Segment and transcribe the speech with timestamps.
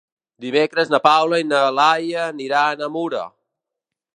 [0.45, 3.25] Dimecres na Paula i na Laia aniran a Mura.